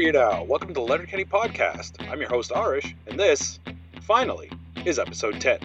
you 0.00 0.12
now. 0.12 0.44
Welcome 0.44 0.68
to 0.68 0.74
the 0.74 0.80
Letterkenny 0.80 1.24
Podcast. 1.24 2.08
I'm 2.08 2.20
your 2.20 2.28
host, 2.28 2.52
Arish, 2.54 2.94
and 3.08 3.18
this, 3.18 3.58
finally, 4.02 4.48
is 4.84 4.96
episode 4.96 5.40
10. 5.40 5.58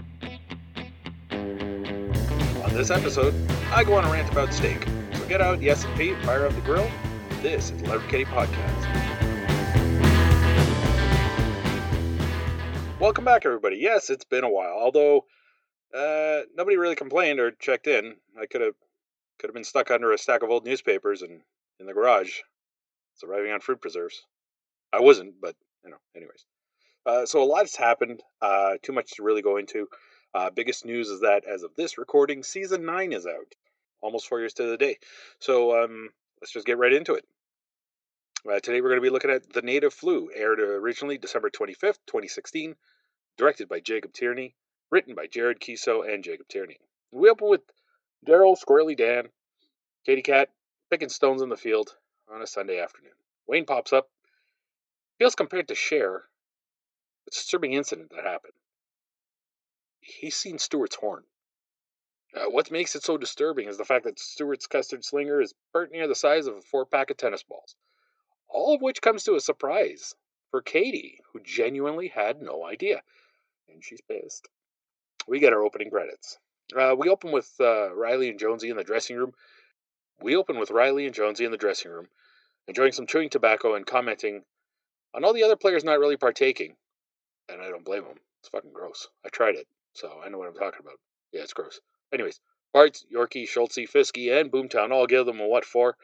On 2.63 2.73
this 2.73 2.89
episode, 2.89 3.35
I 3.71 3.83
go 3.83 3.93
on 3.93 4.05
a 4.05 4.11
rant 4.11 4.31
about 4.31 4.51
steak. 4.51 4.87
So 5.13 5.27
get 5.27 5.39
out 5.39 5.59
the 5.59 5.69
S&P, 5.69 6.15
fire 6.23 6.47
up 6.47 6.55
the 6.55 6.61
grill. 6.61 6.89
This 7.43 7.69
is 7.69 7.83
the 7.83 7.89
Letterkenny 7.89 8.25
Podcast. 8.25 8.89
Welcome 12.99 13.25
back, 13.25 13.45
everybody. 13.45 13.77
Yes, 13.77 14.09
it's 14.09 14.25
been 14.25 14.43
a 14.43 14.49
while, 14.49 14.79
although 14.79 15.25
uh, 15.93 16.41
nobody 16.55 16.77
really 16.77 16.95
complained 16.95 17.39
or 17.39 17.51
checked 17.51 17.85
in. 17.85 18.15
I 18.41 18.47
could 18.47 18.61
have 18.61 18.73
could 19.37 19.49
have 19.49 19.55
been 19.55 19.63
stuck 19.63 19.91
under 19.91 20.11
a 20.11 20.17
stack 20.17 20.41
of 20.41 20.49
old 20.49 20.65
newspapers 20.65 21.21
and 21.21 21.41
in 21.79 21.85
the 21.85 21.93
garage, 21.93 22.39
surviving 23.23 23.51
on 23.51 23.61
fruit 23.61 23.81
preserves. 23.81 24.25
I 24.91 24.99
wasn't, 24.99 25.35
but 25.41 25.55
you 25.83 25.91
know, 25.91 25.97
anyways. 26.15 26.45
Uh, 27.05 27.25
so 27.25 27.41
a 27.41 27.45
lot 27.45 27.61
has 27.61 27.75
happened. 27.75 28.21
Uh, 28.41 28.73
too 28.81 28.91
much 28.91 29.11
to 29.11 29.23
really 29.23 29.41
go 29.41 29.57
into. 29.57 29.87
Uh, 30.33 30.49
biggest 30.49 30.85
news 30.85 31.09
is 31.09 31.21
that 31.21 31.43
as 31.45 31.63
of 31.63 31.75
this 31.75 31.97
recording, 31.97 32.43
season 32.43 32.85
nine 32.85 33.13
is 33.13 33.25
out, 33.25 33.55
almost 34.01 34.27
four 34.27 34.39
years 34.39 34.53
to 34.55 34.63
the 34.63 34.77
day. 34.77 34.97
So 35.39 35.83
um, 35.83 36.09
let's 36.41 36.51
just 36.51 36.65
get 36.65 36.77
right 36.77 36.93
into 36.93 37.13
it. 37.13 37.25
Uh, 38.49 38.59
today 38.59 38.81
we're 38.81 38.89
going 38.89 39.01
to 39.01 39.07
be 39.07 39.09
looking 39.09 39.31
at 39.31 39.51
The 39.53 39.61
Native 39.61 39.93
Flu, 39.93 40.29
aired 40.33 40.59
originally 40.59 41.17
December 41.17 41.49
25th, 41.49 41.99
2016, 42.07 42.75
directed 43.37 43.69
by 43.69 43.79
Jacob 43.79 44.11
Tierney, 44.11 44.55
written 44.91 45.15
by 45.15 45.27
Jared 45.27 45.61
Keeso 45.61 46.01
and 46.11 46.23
Jacob 46.23 46.47
Tierney. 46.49 46.77
We 47.11 47.29
open 47.29 47.47
with 47.47 47.61
Daryl, 48.27 48.57
Squirrely 48.57 48.97
Dan, 48.97 49.29
Katie 50.05 50.23
Cat 50.23 50.49
picking 50.89 51.09
stones 51.09 51.41
in 51.41 51.49
the 51.49 51.57
field 51.57 51.95
on 52.31 52.41
a 52.41 52.47
Sunday 52.47 52.79
afternoon. 52.79 53.13
Wayne 53.47 53.65
pops 53.65 53.93
up, 53.93 54.09
feels 55.17 55.35
compared 55.35 55.67
to 55.67 55.75
Cher, 55.75 56.23
a 57.27 57.31
disturbing 57.31 57.73
incident 57.73 58.11
that 58.15 58.25
happened. 58.25 58.53
He's 59.99 60.35
seen 60.35 60.59
Stewart's 60.59 60.95
horn. 60.95 61.23
Uh, 62.35 62.49
what 62.49 62.71
makes 62.71 62.95
it 62.95 63.03
so 63.03 63.17
disturbing 63.17 63.67
is 63.67 63.77
the 63.77 63.85
fact 63.85 64.05
that 64.05 64.19
Stewart's 64.19 64.67
custard 64.67 65.05
slinger 65.05 65.39
is 65.39 65.53
burnt 65.71 65.91
near 65.91 66.07
the 66.07 66.15
size 66.15 66.47
of 66.47 66.55
a 66.55 66.61
four 66.61 66.85
pack 66.85 67.09
of 67.09 67.17
tennis 67.17 67.43
balls. 67.43 67.75
All 68.49 68.75
of 68.75 68.81
which 68.81 69.01
comes 69.01 69.23
to 69.23 69.35
a 69.35 69.41
surprise 69.41 70.15
for 70.49 70.61
Katie, 70.61 71.19
who 71.31 71.39
genuinely 71.41 72.07
had 72.07 72.41
no 72.41 72.65
idea. 72.65 73.01
And 73.69 73.83
she's 73.83 74.01
pissed. 74.01 74.47
We 75.27 75.39
get 75.39 75.53
our 75.53 75.63
opening 75.63 75.89
credits. 75.89 76.37
Uh, 76.75 76.95
we 76.97 77.09
open 77.09 77.31
with 77.31 77.51
uh, 77.59 77.93
Reilly 77.93 78.29
and 78.29 78.39
Jonesy 78.39 78.69
in 78.69 78.77
the 78.77 78.83
dressing 78.83 79.15
room. 79.15 79.33
We 80.21 80.35
open 80.35 80.59
with 80.59 80.71
Reilly 80.71 81.05
and 81.05 81.15
Jonesy 81.15 81.45
in 81.45 81.51
the 81.51 81.57
dressing 81.57 81.91
room, 81.91 82.09
enjoying 82.67 82.91
some 82.91 83.07
chewing 83.07 83.29
tobacco 83.29 83.75
and 83.75 83.85
commenting 83.85 84.43
on 85.13 85.23
all 85.23 85.33
the 85.33 85.43
other 85.43 85.55
players 85.55 85.83
not 85.83 85.99
really 85.99 86.17
partaking. 86.17 86.75
And 87.49 87.61
I 87.61 87.69
don't 87.69 87.83
blame 87.83 88.03
them. 88.03 88.19
It's 88.39 88.49
fucking 88.49 88.73
gross. 88.73 89.07
I 89.25 89.29
tried 89.29 89.55
it, 89.55 89.67
so 89.93 90.21
I 90.23 90.29
know 90.29 90.37
what 90.37 90.47
I'm 90.47 90.55
talking 90.55 90.79
about. 90.81 90.99
Yeah, 91.31 91.41
it's 91.41 91.53
gross. 91.53 91.79
Anyways, 92.13 92.39
Bart, 92.73 93.03
Yorkie, 93.13 93.47
Schultze, 93.47 93.87
Fisky, 93.87 94.31
and 94.31 94.51
Boomtown 94.51 94.91
all 94.91 95.07
give 95.07 95.25
them 95.25 95.39
a 95.39 95.47
what 95.47 95.65
for 95.65 95.97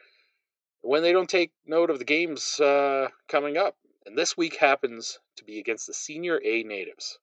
when 0.80 1.02
they 1.02 1.12
don't 1.12 1.28
take 1.28 1.52
note 1.66 1.90
of 1.90 1.98
the 1.98 2.04
games 2.04 2.58
uh, 2.60 3.08
coming 3.28 3.56
up. 3.56 3.76
And 4.06 4.16
this 4.16 4.36
week 4.36 4.56
happens 4.56 5.18
to 5.36 5.44
be 5.44 5.58
against 5.58 5.86
the 5.86 5.94
Senior 5.94 6.40
A 6.44 6.62
natives 6.62 7.18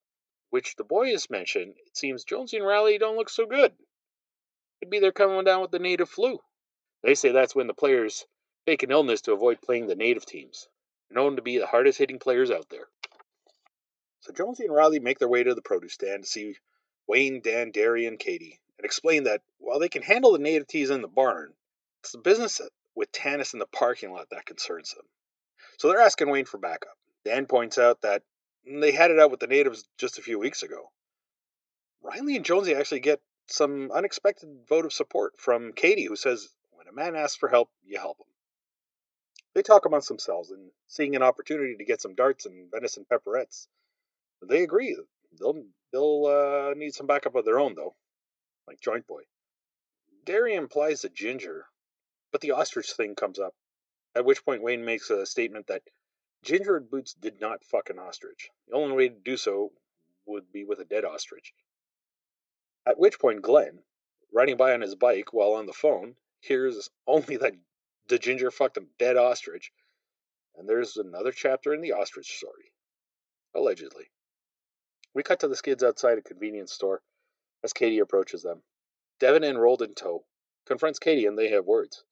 which 0.49 0.75
the 0.75 0.83
boys 0.83 1.29
mentioned, 1.29 1.75
it 1.85 1.97
seems 1.97 2.23
Jonesy 2.23 2.57
and 2.57 2.65
Reilly 2.65 2.97
don't 2.97 3.17
look 3.17 3.29
so 3.29 3.45
good. 3.45 3.73
Could 4.79 4.89
be 4.89 4.99
they're 4.99 5.11
coming 5.11 5.43
down 5.43 5.61
with 5.61 5.71
the 5.71 5.79
native 5.79 6.09
flu. 6.09 6.39
They 7.07 7.15
say 7.15 7.31
that's 7.31 7.55
when 7.55 7.67
the 7.67 7.73
players 7.73 8.25
fake 8.65 8.83
an 8.83 8.91
illness 8.91 9.21
to 9.21 9.31
avoid 9.31 9.61
playing 9.61 9.87
the 9.87 9.95
native 9.95 10.25
teams, 10.25 10.67
known 11.09 11.37
to 11.37 11.41
be 11.41 11.57
the 11.57 11.65
hardest 11.65 11.97
hitting 11.97 12.19
players 12.19 12.51
out 12.51 12.67
there. 12.69 12.89
So 14.19 14.33
Jonesy 14.33 14.65
and 14.65 14.75
Reilly 14.75 14.99
make 14.99 15.17
their 15.17 15.29
way 15.29 15.41
to 15.41 15.55
the 15.55 15.61
produce 15.61 15.93
stand 15.93 16.25
to 16.25 16.29
see 16.29 16.57
Wayne, 17.07 17.39
Dan, 17.39 17.71
Darry, 17.71 18.07
and 18.07 18.19
Katie, 18.19 18.59
and 18.77 18.83
explain 18.83 19.23
that 19.23 19.41
while 19.57 19.79
they 19.79 19.87
can 19.87 20.01
handle 20.01 20.33
the 20.33 20.39
native 20.39 20.67
teas 20.67 20.89
in 20.89 21.01
the 21.01 21.07
barn, 21.07 21.53
it's 22.01 22.11
the 22.11 22.17
business 22.17 22.59
with 22.93 23.09
Tanis 23.13 23.53
in 23.53 23.59
the 23.59 23.67
parking 23.67 24.11
lot 24.11 24.29
that 24.31 24.45
concerns 24.45 24.93
them. 24.93 25.05
So 25.77 25.87
they're 25.87 26.01
asking 26.01 26.29
Wayne 26.29 26.43
for 26.43 26.57
backup. 26.57 26.97
Dan 27.23 27.45
points 27.45 27.77
out 27.77 28.01
that 28.01 28.23
they 28.65 28.91
had 28.91 29.11
it 29.11 29.19
out 29.19 29.31
with 29.31 29.39
the 29.39 29.47
natives 29.47 29.85
just 29.97 30.19
a 30.19 30.21
few 30.21 30.39
weeks 30.39 30.61
ago. 30.61 30.91
Reilly 32.03 32.35
and 32.35 32.43
Jonesy 32.43 32.75
actually 32.75 32.99
get 32.99 33.21
some 33.45 33.93
unexpected 33.93 34.49
vote 34.67 34.83
of 34.83 34.91
support 34.91 35.39
from 35.39 35.71
Katie, 35.71 36.03
who 36.03 36.17
says, 36.17 36.49
When 36.87 37.05
a 37.05 37.11
man 37.11 37.21
asks 37.21 37.35
for 37.35 37.49
help, 37.49 37.69
you 37.83 37.97
help 37.97 38.17
him. 38.19 38.27
They 39.53 39.61
talk 39.61 39.85
amongst 39.85 40.07
themselves 40.07 40.51
and 40.51 40.71
seeing 40.87 41.17
an 41.17 41.21
opportunity 41.21 41.75
to 41.75 41.83
get 41.83 41.99
some 41.99 42.15
darts 42.15 42.45
and 42.45 42.71
venison 42.71 43.03
pepperettes. 43.03 43.67
They 44.41 44.63
agree. 44.63 44.97
They'll 45.37 45.65
they'll 45.91 46.25
uh, 46.25 46.73
need 46.75 46.93
some 46.93 47.05
backup 47.05 47.35
of 47.35 47.43
their 47.43 47.59
own 47.59 47.75
though, 47.75 47.97
like 48.67 48.79
Joint 48.79 49.05
Boy. 49.05 49.23
Darry 50.23 50.55
implies 50.55 51.03
a 51.03 51.09
ginger, 51.09 51.67
but 52.31 52.39
the 52.39 52.51
ostrich 52.51 52.93
thing 52.93 53.15
comes 53.15 53.37
up. 53.37 53.53
At 54.15 54.23
which 54.23 54.45
point 54.45 54.63
Wayne 54.63 54.85
makes 54.85 55.09
a 55.09 55.25
statement 55.25 55.67
that 55.67 55.83
Ginger 56.41 56.77
and 56.77 56.89
Boots 56.89 57.13
did 57.13 57.41
not 57.41 57.65
fuck 57.65 57.89
an 57.89 57.99
ostrich. 57.99 58.49
The 58.69 58.75
only 58.75 58.95
way 58.95 59.09
to 59.09 59.15
do 59.15 59.35
so 59.35 59.73
would 60.25 60.53
be 60.53 60.63
with 60.63 60.79
a 60.79 60.85
dead 60.85 61.03
ostrich. 61.03 61.53
At 62.85 62.97
which 62.97 63.19
point, 63.19 63.41
Glenn, 63.41 63.83
riding 64.31 64.55
by 64.55 64.71
on 64.71 64.79
his 64.79 64.95
bike 64.95 65.33
while 65.33 65.51
on 65.51 65.65
the 65.65 65.73
phone, 65.73 66.15
hears 66.39 66.89
only 67.05 67.37
that 67.37 67.53
the 68.07 68.19
ginger 68.19 68.51
fucked 68.51 68.77
a 68.77 68.85
dead 68.97 69.17
ostrich, 69.17 69.71
and 70.55 70.67
there's 70.67 70.97
another 70.97 71.31
chapter 71.31 71.73
in 71.73 71.81
the 71.81 71.91
ostrich 71.91 72.37
story. 72.37 72.71
Allegedly. 73.53 74.09
We 75.13 75.23
cut 75.23 75.39
to 75.41 75.47
the 75.47 75.55
skids 75.55 75.83
outside 75.83 76.17
a 76.17 76.21
convenience 76.21 76.73
store 76.73 77.01
as 77.63 77.73
Katie 77.73 77.99
approaches 77.99 78.43
them. 78.43 78.63
Devon 79.19 79.43
and 79.43 79.57
Roald 79.57 79.81
in 79.81 79.95
tow, 79.95 80.25
confronts 80.65 80.99
Katie, 80.99 81.25
and 81.25 81.37
they 81.37 81.49
have 81.49 81.65
words 81.65 82.03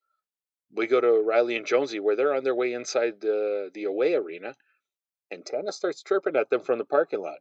we 0.75 0.87
go 0.87 0.99
to 0.99 1.21
Reilly 1.21 1.55
and 1.55 1.65
Jonesy 1.65 1.99
where 1.99 2.15
they're 2.15 2.33
on 2.33 2.43
their 2.43 2.55
way 2.55 2.73
inside 2.73 3.21
the, 3.21 3.69
the 3.73 3.85
away 3.85 4.13
arena, 4.13 4.55
and 5.31 5.45
Tanis 5.45 5.73
starts 5.73 6.03
chirping 6.03 6.35
at 6.35 6.49
them 6.49 6.61
from 6.61 6.79
the 6.79 6.85
parking 6.85 7.21
lot. 7.21 7.39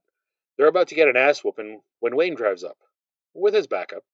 They're 0.57 0.69
about 0.69 0.89
to 0.89 0.95
get 0.95 1.09
an 1.09 1.17
ass 1.17 1.43
whooping 1.43 1.83
when 2.01 2.17
Wayne 2.17 2.35
drives 2.35 2.65
up, 2.65 2.79
with 3.35 3.55
his 3.55 3.67
backup. 3.67 4.05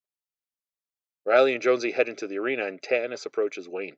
Reilly 1.25 1.53
and 1.53 1.61
Jonesy 1.61 1.91
head 1.91 2.09
into 2.09 2.27
the 2.27 2.39
arena, 2.39 2.65
and 2.65 2.81
Tanis 2.81 3.25
approaches 3.25 3.69
Wayne. 3.69 3.97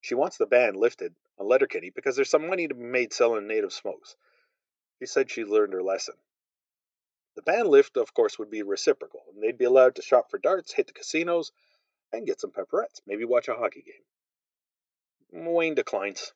She 0.00 0.14
wants 0.14 0.36
the 0.36 0.46
ban 0.46 0.74
lifted 0.74 1.14
on 1.38 1.48
Letterkenny 1.48 1.90
because 1.90 2.16
there's 2.16 2.30
some 2.30 2.46
money 2.46 2.68
to 2.68 2.74
be 2.74 2.84
made 2.84 3.12
selling 3.12 3.46
native 3.46 3.72
smokes. 3.72 4.16
She 4.98 5.06
said 5.06 5.30
she 5.30 5.44
learned 5.44 5.72
her 5.72 5.82
lesson. 5.82 6.14
The 7.36 7.42
ban 7.42 7.66
lift, 7.66 7.96
of 7.96 8.14
course, 8.14 8.38
would 8.38 8.50
be 8.50 8.62
reciprocal, 8.62 9.24
and 9.32 9.42
they'd 9.42 9.58
be 9.58 9.64
allowed 9.64 9.96
to 9.96 10.02
shop 10.02 10.30
for 10.30 10.38
darts, 10.38 10.72
hit 10.72 10.86
the 10.86 10.92
casinos, 10.92 11.52
and 12.12 12.26
get 12.26 12.40
some 12.40 12.50
pepperettes, 12.50 13.00
maybe 13.06 13.24
watch 13.24 13.48
a 13.48 13.54
hockey 13.54 13.82
game. 13.82 15.44
Wayne 15.52 15.74
declines. 15.74 16.32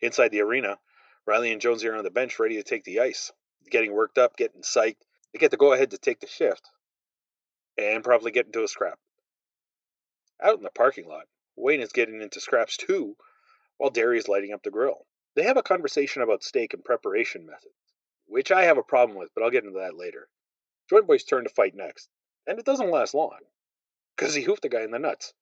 Inside 0.00 0.30
the 0.30 0.40
arena, 0.40 0.78
Reilly 1.26 1.52
and 1.52 1.60
Jonesy 1.60 1.88
are 1.88 1.94
on 1.94 2.04
the 2.04 2.10
bench 2.10 2.38
ready 2.38 2.56
to 2.56 2.62
take 2.62 2.84
the 2.84 3.00
ice, 3.00 3.32
getting 3.70 3.92
worked 3.92 4.18
up, 4.18 4.36
getting 4.36 4.62
psyched. 4.62 5.02
They 5.32 5.38
get 5.38 5.50
to 5.50 5.56
go 5.56 5.72
ahead 5.72 5.90
to 5.90 5.98
take 5.98 6.20
the 6.20 6.26
shift 6.26 6.68
and 7.76 8.02
probably 8.02 8.30
get 8.30 8.46
into 8.46 8.64
a 8.64 8.68
scrap. 8.68 8.98
Out 10.40 10.56
in 10.56 10.62
the 10.62 10.70
parking 10.70 11.08
lot, 11.08 11.26
Wayne 11.56 11.80
is 11.80 11.92
getting 11.92 12.22
into 12.22 12.40
scraps 12.40 12.76
too, 12.76 13.16
while 13.76 13.90
Darry 13.90 14.18
is 14.18 14.28
lighting 14.28 14.52
up 14.52 14.62
the 14.62 14.70
grill. 14.70 15.06
They 15.34 15.42
have 15.42 15.56
a 15.56 15.62
conversation 15.62 16.22
about 16.22 16.44
steak 16.44 16.72
and 16.74 16.84
preparation 16.84 17.44
methods, 17.44 17.74
which 18.26 18.52
I 18.52 18.64
have 18.64 18.78
a 18.78 18.82
problem 18.82 19.18
with, 19.18 19.34
but 19.34 19.42
I'll 19.42 19.50
get 19.50 19.64
into 19.64 19.78
that 19.80 19.96
later. 19.96 20.28
Joint 20.88 21.06
Boy's 21.06 21.24
turn 21.24 21.44
to 21.44 21.50
fight 21.50 21.74
next, 21.74 22.08
and 22.46 22.58
it 22.58 22.64
doesn't 22.64 22.90
last 22.90 23.14
long, 23.14 23.40
because 24.16 24.34
he 24.34 24.42
hoofed 24.42 24.62
the 24.62 24.68
guy 24.68 24.82
in 24.82 24.92
the 24.92 24.98
nuts. 24.98 25.34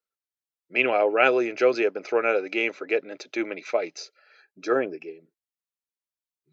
Meanwhile, 0.70 1.10
Reilly 1.10 1.48
and 1.48 1.58
Jonesy 1.58 1.84
have 1.84 1.92
been 1.92 2.02
thrown 2.02 2.26
out 2.26 2.36
of 2.36 2.42
the 2.42 2.48
game 2.48 2.72
for 2.72 2.86
getting 2.86 3.10
into 3.10 3.28
too 3.28 3.46
many 3.46 3.62
fights 3.62 4.10
during 4.58 4.90
the 4.90 4.98
game. 4.98 5.28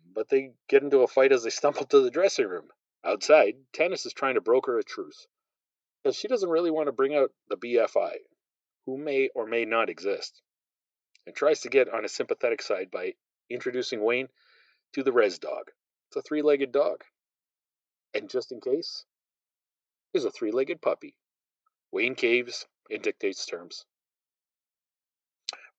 But 0.06 0.30
they 0.30 0.54
get 0.68 0.84
into 0.84 1.02
a 1.02 1.08
fight 1.08 1.32
as 1.32 1.44
they 1.44 1.50
stumble 1.50 1.86
to 1.86 2.02
the 2.02 2.12
dressing 2.12 2.48
room. 2.48 2.72
Outside, 3.04 3.56
Tanis 3.72 4.06
is 4.06 4.14
trying 4.14 4.36
to 4.36 4.42
broker 4.42 4.78
a 4.78 4.84
truce. 4.84 5.28
Because 6.04 6.18
she 6.18 6.28
doesn't 6.28 6.50
really 6.50 6.72
want 6.72 6.88
to 6.88 6.92
bring 6.92 7.16
out 7.16 7.32
the 7.48 7.58
BFI, 7.58 8.18
who 8.86 8.98
may 8.98 9.30
or 9.36 9.46
may 9.46 9.66
not 9.66 9.90
exist, 9.90 10.42
and 11.26 11.36
tries 11.36 11.62
to 11.62 11.70
get 11.70 11.90
on 11.90 12.04
his 12.04 12.12
sympathetic 12.12 12.62
side 12.62 12.92
by 12.92 13.14
introducing 13.50 14.02
Wayne 14.04 14.30
to 14.94 15.04
the 15.04 15.12
res 15.12 15.40
dog. 15.40 15.72
It's 16.10 16.18
a 16.18 16.22
three 16.22 16.42
legged 16.42 16.72
dog. 16.72 17.04
And 18.14 18.30
just 18.30 18.52
in 18.52 18.62
case, 18.62 19.06
is 20.14 20.26
a 20.26 20.32
three 20.32 20.52
legged 20.52 20.82
puppy. 20.82 21.16
Wayne 21.92 22.16
caves 22.16 22.68
and 22.90 23.02
dictates 23.02 23.46
terms 23.46 23.86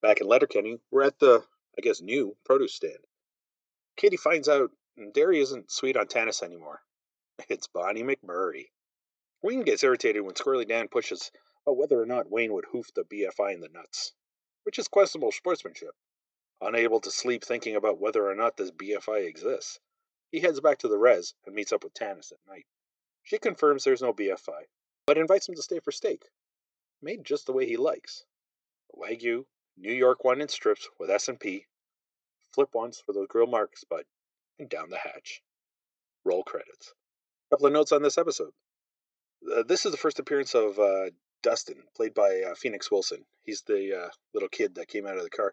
back 0.04 0.20
in 0.20 0.26
Letterkenny, 0.26 0.78
we're 0.90 1.02
at 1.02 1.18
the, 1.18 1.42
I 1.78 1.80
guess, 1.80 2.02
new 2.02 2.36
produce 2.44 2.74
stand. 2.74 2.98
Katie 3.96 4.18
finds 4.18 4.50
out 4.50 4.70
Darry 5.14 5.40
isn't 5.40 5.72
sweet 5.72 5.96
on 5.96 6.06
Tanis 6.06 6.42
anymore. 6.42 6.82
It's 7.48 7.66
Bonnie 7.66 8.04
McMurray. 8.04 8.66
Wayne 9.42 9.62
gets 9.62 9.82
irritated 9.82 10.22
when 10.22 10.34
Squirrely 10.34 10.68
Dan 10.68 10.88
pushes 10.88 11.32
about 11.66 11.76
whether 11.76 12.00
or 12.00 12.06
not 12.06 12.30
Wayne 12.30 12.52
would 12.52 12.66
hoof 12.66 12.92
the 12.94 13.04
BFI 13.04 13.54
in 13.54 13.60
the 13.60 13.68
nuts, 13.68 14.12
which 14.64 14.78
is 14.78 14.88
questionable 14.88 15.32
sportsmanship. 15.32 15.94
Unable 16.60 17.00
to 17.00 17.10
sleep 17.10 17.44
thinking 17.44 17.76
about 17.76 17.98
whether 17.98 18.28
or 18.28 18.34
not 18.34 18.56
this 18.56 18.70
BFI 18.70 19.26
exists, 19.26 19.80
he 20.30 20.40
heads 20.40 20.60
back 20.60 20.78
to 20.78 20.88
the 20.88 20.98
res 20.98 21.34
and 21.46 21.54
meets 21.54 21.72
up 21.72 21.84
with 21.84 21.94
Tanis 21.94 22.32
at 22.32 22.38
night. 22.46 22.66
She 23.22 23.38
confirms 23.38 23.84
there's 23.84 24.02
no 24.02 24.12
BFI, 24.12 24.64
but 25.06 25.18
invites 25.18 25.48
him 25.48 25.54
to 25.54 25.62
stay 25.62 25.78
for 25.80 25.92
steak, 25.92 26.24
made 27.00 27.24
just 27.24 27.46
the 27.46 27.52
way 27.52 27.66
he 27.66 27.76
likes. 27.76 28.24
Wagyu, 28.94 29.46
New 29.76 29.92
York 29.92 30.24
one 30.24 30.40
in 30.40 30.48
strips 30.48 30.88
with 30.98 31.10
S&P, 31.10 31.66
flip 32.52 32.70
once 32.74 33.00
for 33.00 33.12
those 33.12 33.28
grill 33.28 33.46
marks, 33.46 33.84
but 33.84 34.06
and 34.58 34.68
down 34.68 34.90
the 34.90 34.98
hatch. 34.98 35.42
Roll 36.24 36.42
credits. 36.44 36.94
couple 37.50 37.66
of 37.66 37.72
notes 37.72 37.92
on 37.92 38.02
this 38.02 38.18
episode. 38.18 38.52
Uh, 39.52 39.62
this 39.62 39.84
is 39.84 39.92
the 39.92 39.98
first 39.98 40.18
appearance 40.18 40.54
of 40.54 40.78
uh, 40.78 41.10
Dustin, 41.44 41.82
played 41.94 42.14
by 42.14 42.42
uh, 42.50 42.54
Phoenix 42.54 42.90
Wilson. 42.90 43.24
He's 43.44 43.62
the 43.62 44.04
uh, 44.04 44.08
little 44.32 44.48
kid 44.48 44.74
that 44.74 44.88
came 44.88 45.06
out 45.06 45.18
of 45.18 45.22
the 45.22 45.30
car. 45.30 45.52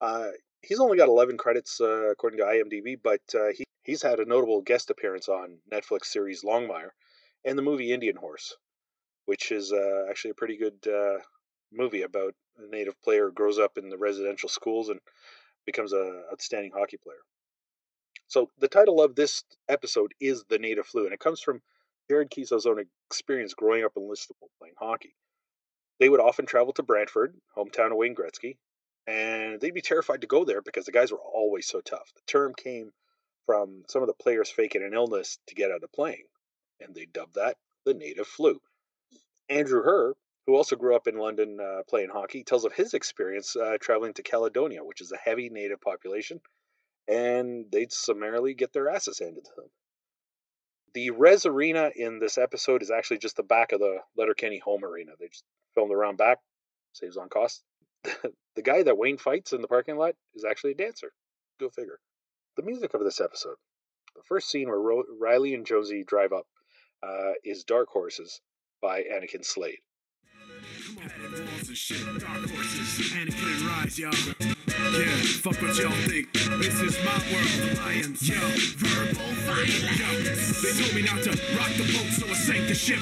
Uh, 0.00 0.28
he's 0.62 0.80
only 0.80 0.96
got 0.96 1.08
11 1.08 1.36
credits 1.36 1.80
uh, 1.80 2.10
according 2.10 2.38
to 2.38 2.44
IMDb, 2.44 2.96
but 3.02 3.20
he, 3.54 3.64
he's 3.82 4.02
had 4.02 4.20
a 4.20 4.24
notable 4.24 4.62
guest 4.62 4.88
appearance 4.90 5.28
on 5.28 5.58
Netflix 5.70 6.06
series 6.06 6.44
Longmire 6.44 6.90
and 7.44 7.58
the 7.58 7.62
movie 7.62 7.92
Indian 7.92 8.16
Horse, 8.16 8.56
which 9.26 9.52
is 9.52 9.72
actually 10.08 10.30
a 10.30 10.34
pretty 10.34 10.56
good 10.56 10.78
movie 11.72 12.02
about 12.02 12.34
a 12.58 12.68
native 12.70 13.00
player 13.02 13.26
who 13.26 13.32
grows 13.32 13.58
up 13.58 13.76
in 13.76 13.88
the 13.88 13.98
residential 13.98 14.48
schools 14.48 14.88
and 14.88 15.00
becomes 15.66 15.92
an 15.92 16.24
outstanding 16.32 16.72
hockey 16.72 16.98
player. 17.02 17.22
So 18.28 18.48
the 18.58 18.68
title 18.68 19.02
of 19.02 19.14
this 19.14 19.44
episode 19.68 20.14
is 20.20 20.44
The 20.48 20.58
Native 20.58 20.86
Flu, 20.86 21.04
and 21.04 21.12
it 21.12 21.20
comes 21.20 21.40
from 21.40 21.60
Jared 22.08 22.30
Keeso's 22.30 22.66
own 22.66 22.84
experience 23.10 23.54
growing 23.54 23.84
up 23.84 23.92
in 23.96 24.02
Listowel 24.02 24.48
playing 24.58 24.74
hockey. 24.78 25.14
They 26.02 26.08
would 26.08 26.18
often 26.18 26.46
travel 26.46 26.72
to 26.72 26.82
Brantford, 26.82 27.40
hometown 27.56 27.92
of 27.92 27.96
Wayne 27.96 28.16
Gretzky, 28.16 28.56
and 29.06 29.60
they'd 29.60 29.72
be 29.72 29.80
terrified 29.80 30.22
to 30.22 30.26
go 30.26 30.44
there 30.44 30.60
because 30.60 30.84
the 30.84 30.90
guys 30.90 31.12
were 31.12 31.20
always 31.20 31.68
so 31.68 31.80
tough. 31.80 32.12
The 32.16 32.22
term 32.26 32.54
came 32.54 32.92
from 33.46 33.84
some 33.88 34.02
of 34.02 34.08
the 34.08 34.14
players 34.14 34.50
faking 34.50 34.82
an 34.82 34.94
illness 34.94 35.38
to 35.46 35.54
get 35.54 35.70
out 35.70 35.84
of 35.84 35.92
playing, 35.92 36.24
and 36.80 36.92
they 36.92 37.06
dubbed 37.06 37.36
that 37.36 37.56
the 37.84 37.94
native 37.94 38.26
flu. 38.26 38.60
Andrew 39.48 39.84
Herr, 39.84 40.14
who 40.44 40.56
also 40.56 40.74
grew 40.74 40.96
up 40.96 41.06
in 41.06 41.18
London 41.18 41.60
uh, 41.60 41.82
playing 41.88 42.10
hockey, 42.10 42.42
tells 42.42 42.64
of 42.64 42.72
his 42.72 42.94
experience 42.94 43.54
uh, 43.54 43.78
traveling 43.80 44.14
to 44.14 44.24
Caledonia, 44.24 44.82
which 44.82 45.02
is 45.02 45.12
a 45.12 45.16
heavy 45.16 45.50
native 45.50 45.80
population, 45.80 46.40
and 47.06 47.66
they'd 47.70 47.92
summarily 47.92 48.54
get 48.54 48.72
their 48.72 48.90
asses 48.90 49.20
handed 49.20 49.44
to 49.44 49.52
them. 49.56 49.70
The 50.94 51.10
Res 51.10 51.46
Arena 51.46 51.92
in 51.94 52.18
this 52.18 52.38
episode 52.38 52.82
is 52.82 52.90
actually 52.90 53.18
just 53.18 53.36
the 53.36 53.44
back 53.44 53.70
of 53.70 53.78
the 53.78 53.98
Letterkenny 54.16 54.58
home 54.58 54.84
arena. 54.84 55.12
They 55.20 55.28
just 55.28 55.44
filmed 55.74 55.92
around 55.92 56.16
back, 56.16 56.38
saves 56.92 57.16
on 57.16 57.28
cost. 57.28 57.62
the 58.04 58.62
guy 58.62 58.82
that 58.82 58.98
Wayne 58.98 59.18
fights 59.18 59.52
in 59.52 59.62
the 59.62 59.68
parking 59.68 59.96
lot 59.96 60.14
is 60.34 60.44
actually 60.44 60.72
a 60.72 60.76
dancer. 60.76 61.12
Go 61.60 61.68
figure. 61.68 61.98
The 62.56 62.62
music 62.62 62.94
of 62.94 63.02
this 63.02 63.20
episode. 63.20 63.56
The 64.16 64.22
first 64.24 64.50
scene 64.50 64.68
where 64.68 65.04
Reilly 65.18 65.54
and 65.54 65.64
Jonesy 65.64 66.04
drive 66.04 66.32
up 66.32 66.46
uh, 67.02 67.32
is 67.44 67.64
Dark 67.64 67.88
Horses 67.88 68.40
by 68.80 69.02
Anakin 69.02 69.44
Slade. 69.44 69.80
Yeah, 71.02 71.10
fuck 75.42 75.58
what 75.60 75.74
y'all 75.76 75.90
think. 76.06 76.32
This 76.32 76.78
is 76.80 76.96
my 77.02 77.18
world. 77.32 77.78
Lions, 77.78 78.22
yo, 78.28 78.38
verbal 78.78 79.34
violence. 79.42 79.98
Yo, 79.98 80.06
they 80.62 80.72
told 80.78 80.94
me 80.94 81.02
not 81.02 81.22
to 81.24 81.30
rock 81.58 81.74
the 81.74 81.90
boat, 81.90 82.06
so 82.14 82.28
I 82.28 82.34
sank 82.34 82.68
the 82.68 82.74
ship. 82.74 83.00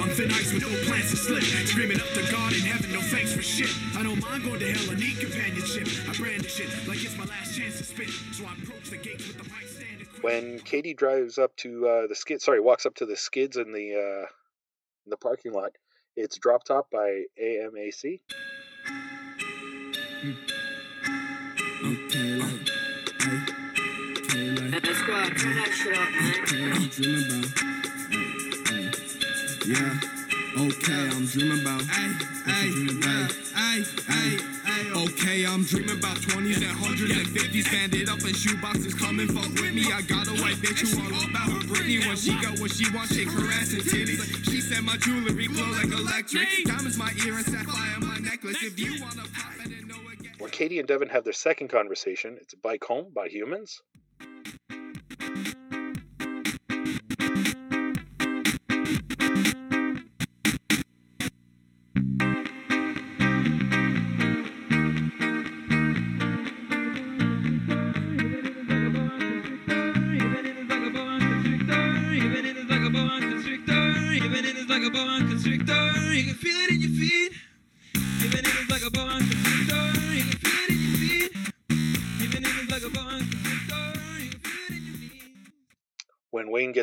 On 0.00 0.08
thin 0.08 0.30
ice 0.30 0.54
with 0.54 0.62
no 0.62 0.68
plans 0.88 1.10
to 1.10 1.16
slip. 1.16 1.42
Screaming 1.42 2.00
up 2.00 2.08
to 2.14 2.22
God 2.32 2.54
in 2.54 2.60
heaven, 2.60 2.90
no 2.92 3.00
thanks 3.02 3.34
for 3.34 3.42
shit. 3.42 3.68
I 3.96 4.02
don't 4.02 4.20
mind 4.20 4.44
going 4.44 4.60
to 4.60 4.72
hell, 4.72 4.90
I 4.90 4.94
need 4.98 5.18
companionship. 5.18 5.88
I 6.08 6.14
brandish 6.16 6.58
it 6.60 6.70
like 6.88 7.04
it's 7.04 7.18
my 7.18 7.26
last 7.26 7.54
chance 7.54 7.76
to 7.78 7.84
spit. 7.84 8.08
So 8.32 8.46
I 8.46 8.54
approach 8.54 8.88
the 8.88 8.96
gates 8.96 9.26
with 9.28 9.36
the 9.36 9.44
mic 9.44 9.68
stand. 9.68 10.06
When 10.22 10.58
Katie 10.60 10.94
drives 10.94 11.36
up 11.36 11.54
to 11.56 11.86
uh, 11.86 12.06
the 12.06 12.14
skid, 12.14 12.40
sorry, 12.40 12.60
walks 12.60 12.86
up 12.86 12.94
to 12.96 13.04
the 13.04 13.16
skids 13.16 13.58
in 13.58 13.72
the 13.72 13.94
uh, 13.94 14.26
in 15.04 15.10
the 15.10 15.18
parking 15.18 15.52
lot, 15.52 15.72
it's 16.16 16.38
Drop 16.38 16.64
Top 16.64 16.90
by 16.90 17.24
AMAC. 17.40 18.20
Mm. 20.22 20.36
Okay, 21.82 22.38
turn 25.34 25.56
that 25.56 25.70
shit 25.72 25.96
up, 25.96 26.10
man. 26.10 26.34
Okay, 26.44 26.64
I'm 26.70 26.88
dreaming 26.88 27.24
about. 27.26 27.70
Yeah. 29.66 30.00
Okay, 30.58 31.08
I'm 31.08 31.26
hey, 31.86 32.68
hey, 33.02 33.26
hey, 33.54 33.84
hey. 34.08 34.59
Okay, 34.70 35.44
I'm 35.44 35.64
dreaming 35.64 35.98
about 35.98 36.16
20s 36.18 36.56
and 36.62 36.76
100s 36.78 37.10
and 37.18 37.26
50s. 37.26 37.70
Banded 37.70 38.08
up 38.08 38.20
in 38.20 38.34
shoeboxes, 38.34 38.96
coming 38.98 39.28
fuck 39.28 39.48
with 39.60 39.74
me. 39.74 39.90
I 39.92 40.02
got 40.02 40.26
a 40.28 40.32
white 40.42 40.56
bitch 40.56 40.86
who 40.86 41.00
all 41.00 41.28
about 41.28 41.48
her 41.50 41.60
Britney. 41.66 42.06
When 42.06 42.16
she 42.16 42.32
got 42.40 42.58
what 42.60 42.70
she 42.70 42.90
wants, 42.94 43.14
shake 43.14 43.30
her 43.30 43.46
ass 43.52 43.72
and 43.72 43.82
titties. 43.82 44.44
She 44.50 44.60
said 44.60 44.82
my 44.84 44.96
jewelry 44.96 45.46
glow 45.48 45.66
like 45.72 45.92
electric. 45.92 46.46
Diamonds 46.64 46.98
my 46.98 47.12
ear 47.26 47.36
and 47.36 47.46
sapphire 47.46 48.00
my 48.00 48.18
necklace. 48.18 48.62
If 48.62 48.78
you 48.78 49.00
wanna 49.02 49.24
pop 49.34 49.54
it 49.64 49.72
and 49.72 49.88
know 49.88 49.96
when 50.38 50.50
Katie 50.50 50.78
and 50.78 50.88
Devon 50.88 51.08
have 51.08 51.24
their 51.24 51.32
second 51.32 51.68
conversation, 51.68 52.38
it's 52.40 52.54
Bike 52.54 52.84
Home 52.84 53.12
by 53.14 53.28
Humans. 53.28 53.82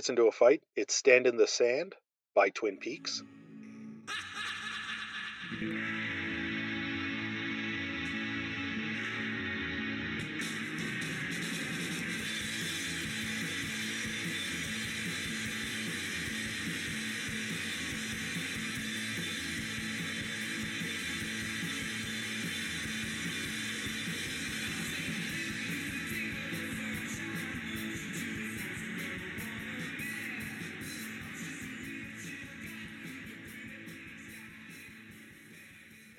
Gets 0.08 0.18
into 0.18 0.30
a 0.30 0.32
fight, 0.32 0.62
it's 0.78 0.96
Stand 0.96 1.28
in 1.28 1.36
the 1.36 1.48
Sand 1.48 1.94
by 2.34 2.48
Twin 2.50 2.78
Peaks. 2.78 3.22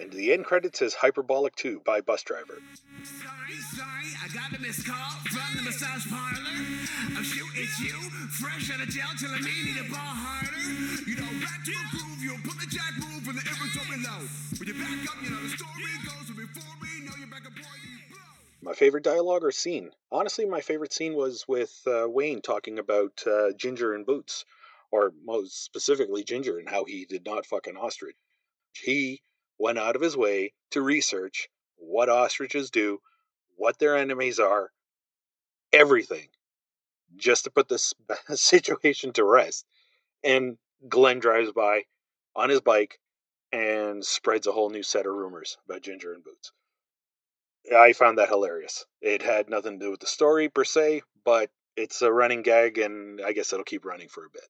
And 0.09 0.17
the 0.17 0.33
end 0.33 0.47
credits 0.47 0.81
is 0.81 0.95
Hyperbolic 0.95 1.55
2 1.57 1.83
by 1.85 2.01
Bus 2.01 2.23
Driver. 2.23 2.63
Sorry, 3.05 3.61
sorry, 3.77 4.09
I 4.25 4.29
got 4.33 4.59
a 4.59 4.63
missed 4.63 4.87
call 4.87 5.11
from 5.29 5.59
the 5.59 5.63
massage 5.65 6.09
parlor. 6.09 6.65
I'm 7.13 7.21
it's 7.21 7.79
you, 7.79 7.93
fresh 8.41 8.71
out 8.73 8.81
of 8.81 8.89
jail, 8.89 9.05
telling 9.21 9.45
me 9.45 9.53
need 9.67 9.91
ball 9.91 10.01
harder. 10.01 11.05
You 11.05 11.15
know, 11.15 11.29
back 11.45 11.63
to 11.63 11.73
a 11.73 11.85
groove, 11.93 12.23
you 12.23 12.33
pull 12.43 12.57
the 12.57 12.67
jack 12.73 12.97
move 12.97 13.23
from 13.23 13.37
the 13.37 13.45
inventory 13.45 14.01
low. 14.01 14.25
When 14.57 14.69
you 14.69 14.75
back 14.81 15.13
up, 15.13 15.23
you 15.23 15.29
know 15.29 15.43
the 15.43 15.51
story 15.51 15.93
goes, 16.01 16.33
before 16.33 16.73
we 16.81 17.05
know 17.05 17.13
you're 17.19 17.29
back 17.29 17.45
up, 17.45 17.55
boy, 17.55 17.69
my 18.63 18.73
favorite 18.73 19.05
dialogue 19.05 19.45
or 19.45 19.53
scene? 19.53 19.91
Honestly, 20.11 20.47
my 20.47 20.63
favorite 20.63 20.95
scene 20.95 21.17
was 21.17 21.45
with 21.47 21.83
uh, 21.87 22.09
Wayne 22.09 22.41
talking 22.41 22.79
about 22.79 23.23
uh, 23.27 23.53
Ginger 23.59 23.93
and 23.93 24.07
Boots, 24.07 24.47
or 24.91 25.13
most 25.23 25.63
specifically 25.63 26.25
Ginger 26.25 26.59
and 26.59 26.67
how 26.71 26.87
he 26.87 27.05
did 27.05 27.27
not 27.27 27.45
fuck 27.45 27.67
an 27.67 27.77
ostrich. 27.77 28.17
He 28.73 29.21
went 29.59 29.79
out 29.79 29.97
of 29.97 30.03
his 30.03 30.17
way 30.17 30.53
to 30.71 30.83
research 30.83 31.49
what 31.77 32.09
ostriches 32.09 32.71
do, 32.71 33.01
what 33.57 33.79
their 33.79 33.97
enemies 33.97 34.39
are, 34.39 34.71
everything, 35.73 36.29
just 37.17 37.45
to 37.45 37.51
put 37.51 37.69
this 37.69 37.95
situation 38.35 39.13
to 39.13 39.25
rest. 39.25 39.67
And 40.23 40.59
Glenn 40.89 41.19
drives 41.19 41.53
by 41.53 41.85
on 42.35 42.51
his 42.51 42.61
bike 42.61 42.99
and 43.53 44.05
spreads 44.05 44.47
a 44.47 44.53
whole 44.53 44.71
new 44.71 44.83
set 44.83 45.07
of 45.07 45.15
rumors 45.15 45.57
about 45.67 45.83
Ginger 45.83 46.13
and 46.13 46.23
Boots. 46.23 46.53
I 47.75 47.93
found 47.93 48.19
that 48.19 48.29
hilarious. 48.29 48.87
It 49.01 49.23
had 49.23 49.51
nothing 49.51 49.79
to 49.79 49.87
do 49.87 49.91
with 49.91 50.01
the 50.01 50.07
story 50.07 50.49
per 50.49 50.65
se, 50.65 51.03
but 51.25 51.51
it's 51.77 52.03
a 52.03 52.13
running 52.13 52.43
gag, 52.43 52.79
and 52.79 53.21
I 53.21 53.33
guess 53.33 53.53
it'll 53.53 53.65
keep 53.65 53.85
running 53.85 54.09
for 54.09 54.25
a 54.25 54.31
bit. 54.31 54.47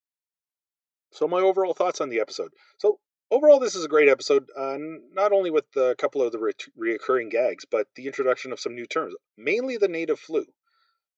So, 1.13 1.27
my 1.27 1.41
overall 1.41 1.75
thoughts 1.75 2.01
on 2.01 2.11
the 2.11 2.21
episode. 2.21 2.53
So, 2.79 3.01
overall, 3.31 3.61
this 3.61 3.75
is 3.75 3.85
a 3.85 3.89
great 3.89 4.09
episode. 4.09 4.49
Uh, 4.57 4.79
not 5.13 5.33
only 5.33 5.51
with 5.51 5.65
a 5.77 5.95
couple 5.97 6.23
of 6.23 6.33
the 6.33 6.39
re- 6.39 6.53
reoccurring 6.79 7.31
gags, 7.31 7.65
but 7.71 7.87
the 7.95 8.07
introduction 8.07 8.53
of 8.53 8.61
some 8.61 8.75
new 8.75 8.87
terms, 8.87 9.15
mainly 9.37 9.77
the 9.77 9.89
native 9.89 10.19
flu. 10.19 10.45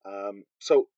Um, 0.05 0.45
so, 0.59 0.88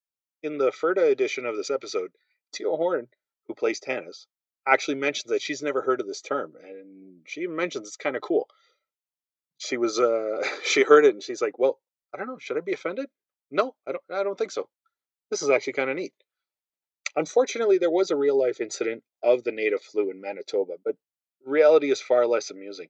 in 0.42 0.58
the 0.58 0.70
Ferda 0.70 1.10
edition 1.10 1.46
of 1.46 1.56
this 1.56 1.70
episode, 1.70 2.12
Tiio 2.54 2.76
Horn, 2.76 3.08
who 3.46 3.54
plays 3.54 3.80
Tanis, 3.80 4.26
actually 4.66 4.96
mentions 4.96 5.30
that 5.30 5.42
she's 5.42 5.62
never 5.62 5.82
heard 5.82 6.00
of 6.00 6.06
this 6.06 6.22
term, 6.22 6.54
and 6.62 7.20
she 7.26 7.42
even 7.42 7.56
mentions 7.56 7.88
it's 7.88 7.96
kind 7.96 8.16
of 8.16 8.22
cool. 8.22 8.48
She 9.58 9.76
was, 9.76 9.98
uh, 9.98 10.42
she 10.64 10.82
heard 10.82 11.04
it, 11.04 11.14
and 11.14 11.22
she's 11.22 11.42
like, 11.42 11.58
"Well, 11.58 11.78
I 12.14 12.18
don't 12.18 12.28
know. 12.28 12.38
Should 12.38 12.56
I 12.56 12.60
be 12.60 12.72
offended? 12.72 13.06
No, 13.50 13.74
I 13.86 13.92
don't. 13.92 14.04
I 14.10 14.22
don't 14.22 14.38
think 14.38 14.52
so. 14.52 14.68
This 15.30 15.42
is 15.42 15.50
actually 15.50 15.74
kind 15.74 15.90
of 15.90 15.96
neat." 15.96 16.14
Unfortunately, 17.14 17.78
there 17.78 17.90
was 17.90 18.10
a 18.10 18.16
real 18.16 18.38
life 18.38 18.60
incident 18.60 19.04
of 19.22 19.44
the 19.44 19.52
native 19.52 19.82
flu 19.82 20.10
in 20.10 20.20
Manitoba, 20.20 20.74
but 20.82 20.96
reality 21.44 21.90
is 21.90 22.00
far 22.00 22.26
less 22.26 22.50
amusing. 22.50 22.88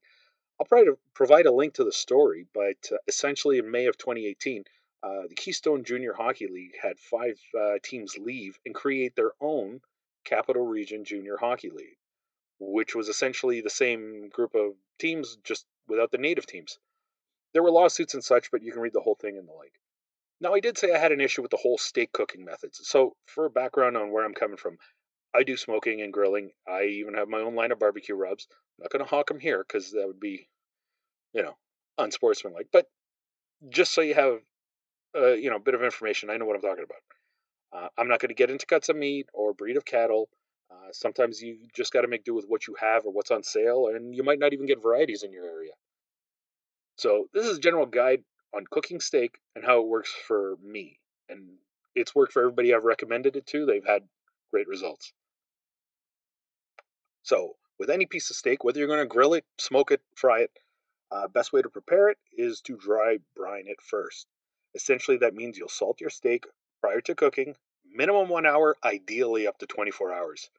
I'll 0.61 0.85
to 0.85 0.99
provide 1.14 1.47
a 1.47 1.52
link 1.52 1.75
to 1.75 1.85
the 1.85 1.93
story, 1.93 2.47
but 2.55 2.93
uh, 2.93 2.99
essentially 3.09 3.59
in 3.59 3.71
May 3.71 3.87
of 3.87 3.99
2018, 3.99 4.64
uh, 5.02 5.23
the 5.29 5.35
Keystone 5.35 5.83
Junior 5.83 6.12
Hockey 6.12 6.47
League 6.47 6.76
had 6.81 7.00
five 7.00 7.41
uh, 7.59 7.79
teams 7.83 8.17
leave 8.17 8.61
and 8.64 8.75
create 8.75 9.17
their 9.17 9.33
own 9.41 9.81
Capital 10.25 10.64
Region 10.64 11.05
Junior 11.05 11.37
Hockey 11.37 11.71
League, 11.71 11.99
which 12.61 12.95
was 12.95 13.09
essentially 13.09 13.61
the 13.61 13.71
same 13.71 14.29
group 14.29 14.55
of 14.55 14.75
teams 15.00 15.37
just 15.43 15.67
without 15.88 16.12
the 16.12 16.19
native 16.19 16.47
teams. 16.47 16.79
There 17.52 17.62
were 17.62 17.73
lawsuits 17.73 18.14
and 18.14 18.23
such, 18.23 18.52
but 18.52 18.62
you 18.62 18.71
can 18.71 18.81
read 18.81 18.93
the 18.93 19.00
whole 19.00 19.17
thing 19.17 19.37
in 19.37 19.47
the 19.47 19.52
link. 19.52 19.73
Now, 20.43 20.55
I 20.55 20.61
did 20.61 20.77
say 20.77 20.93
I 20.93 20.99
had 20.99 21.13
an 21.13 21.21
issue 21.21 21.41
with 21.41 21.53
the 21.53 21.57
whole 21.57 21.79
steak 21.79 22.11
cooking 22.13 22.45
methods. 22.45 22.81
So, 22.83 23.15
for 23.27 23.49
background 23.49 23.97
on 23.97 24.11
where 24.11 24.25
I'm 24.25 24.35
coming 24.35 24.57
from, 24.57 24.77
I 25.33 25.45
do 25.45 25.57
smoking 25.57 26.03
and 26.03 26.13
grilling. 26.13 26.51
I 26.67 26.83
even 26.83 27.15
have 27.15 27.29
my 27.29 27.39
own 27.39 27.55
line 27.55 27.71
of 27.71 27.79
barbecue 27.79 28.17
rubs. 28.17 28.49
I'm 28.51 28.83
not 28.83 28.91
going 28.91 29.05
to 29.05 29.09
hawk 29.09 29.29
them 29.29 29.39
here 29.39 29.65
because 29.67 29.93
that 29.93 30.05
would 30.05 30.19
be, 30.19 30.49
you 31.33 31.45
know, 31.45 31.57
unsportsmanlike. 31.97 32.67
But 32.73 32.87
just 33.69 33.95
so 33.95 34.01
you 34.01 34.15
have, 34.15 34.41
uh, 35.17 35.35
you 35.35 35.49
know, 35.49 35.57
a 35.57 35.61
bit 35.61 35.75
of 35.75 35.85
information, 35.85 36.29
I 36.29 36.39
know 36.39 36.45
what 36.45 36.57
I'm 36.57 36.63
talking 36.63 36.85
about. 36.85 37.85
Uh, 37.85 37.89
I'm 37.97 38.09
not 38.09 38.19
going 38.19 38.31
to 38.31 38.35
get 38.35 38.51
into 38.51 38.67
cuts 38.67 38.89
of 38.89 38.97
meat 38.97 39.29
or 39.33 39.55
breed 39.55 39.77
of 39.77 39.85
cattle. 39.85 40.29
Uh, 40.73 40.89
sometimes 40.91 41.41
you 41.41 41.69
just 41.73 41.93
got 41.93 42.01
to 42.01 42.09
make 42.09 42.25
do 42.25 42.35
with 42.35 42.47
what 42.49 42.67
you 42.67 42.75
have 42.81 43.07
or 43.07 43.13
what's 43.13 43.31
on 43.31 43.45
sale, 43.45 43.91
and 43.95 44.13
you 44.13 44.25
might 44.25 44.41
not 44.41 44.53
even 44.53 44.67
get 44.67 44.83
varieties 44.83 45.23
in 45.23 45.33
your 45.33 45.45
area. 45.45 45.73
So 46.97 47.29
this 47.33 47.47
is 47.47 47.59
a 47.59 47.61
general 47.61 47.87
guide 47.87 48.25
on 48.55 48.65
cooking 48.71 49.01
steak 49.01 49.39
and 49.55 49.65
how 49.65 49.81
it 49.81 49.89
works 49.89 50.13
for 50.27 50.57
me. 50.63 50.99
And 51.29 51.49
it's 51.95 52.15
worked 52.15 52.33
for 52.33 52.43
everybody 52.43 52.75
I've 52.75 52.85
recommended 52.85 53.37
it 53.37 53.47
to. 53.49 53.67
They've 53.67 53.87
had 53.87 54.03
great 54.51 54.69
results. 54.69 55.13
So, 57.23 57.57
with 57.79 57.91
any 57.91 58.07
piece 58.07 58.31
of 58.31 58.37
steak, 58.37 58.65
whether 58.65 58.79
you're 58.79 58.89
going 58.89 59.01
to 59.01 59.07
grill 59.07 59.35
it, 59.35 59.45
smoke 59.59 59.91
it, 59.91 60.01
fry 60.15 60.43
it, 60.43 60.51
uh, 61.11 61.29
best 61.29 61.53
way 61.53 61.63
to 61.63 61.69
prepare 61.69 62.09
it 62.09 62.19
is 62.37 62.61
to 62.63 62.77
dry 62.77 63.19
brine 63.37 63.67
it 63.67 63.81
first. 63.81 64.27
Essentially, 64.75 65.19
that 65.19 65.35
means 65.35 65.59
you'll 65.59 65.69
salt 65.69 66.01
your 66.01 66.11
steak 66.11 66.45
prior 66.81 67.01
to 67.03 67.15
cooking, 67.15 67.55
minimum 67.85 68.29
one 68.29 68.47
hour, 68.47 68.77
ideally 68.83 69.47
up 69.47 69.59
to 69.59 69.67
24 69.67 70.13
hours. 70.13 70.51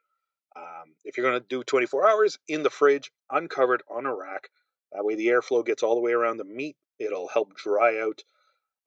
Um, 0.56 0.94
if 1.04 1.16
you're 1.16 1.28
going 1.28 1.40
to 1.40 1.46
do 1.48 1.64
24 1.64 2.08
hours 2.08 2.38
in 2.46 2.62
the 2.62 2.70
fridge, 2.70 3.10
uncovered 3.30 3.82
on 3.90 4.06
a 4.06 4.14
rack, 4.14 4.50
that 4.92 5.04
way 5.04 5.16
the 5.16 5.26
airflow 5.26 5.66
gets 5.66 5.82
all 5.82 5.96
the 5.96 6.00
way 6.00 6.12
around 6.12 6.36
the 6.36 6.44
meat 6.44 6.76
It'll 6.98 7.28
help 7.28 7.54
dry 7.56 8.00
out 8.00 8.22